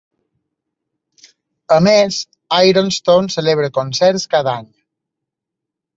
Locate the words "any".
4.63-4.69